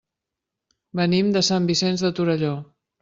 [0.99, 2.55] Venim de Sant Vicenç de Torelló.